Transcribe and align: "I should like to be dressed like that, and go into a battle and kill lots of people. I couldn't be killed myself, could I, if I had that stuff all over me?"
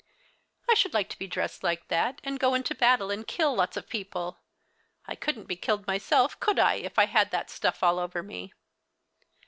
"I 0.67 0.73
should 0.73 0.95
like 0.95 1.09
to 1.09 1.19
be 1.19 1.27
dressed 1.27 1.61
like 1.63 1.87
that, 1.89 2.21
and 2.23 2.39
go 2.39 2.55
into 2.55 2.73
a 2.73 2.75
battle 2.75 3.11
and 3.11 3.27
kill 3.27 3.53
lots 3.53 3.77
of 3.77 3.87
people. 3.87 4.39
I 5.05 5.13
couldn't 5.13 5.45
be 5.45 5.55
killed 5.55 5.85
myself, 5.85 6.39
could 6.39 6.57
I, 6.57 6.73
if 6.77 6.97
I 6.97 7.05
had 7.05 7.29
that 7.29 7.51
stuff 7.51 7.83
all 7.83 7.99
over 7.99 8.23
me?" 8.23 8.51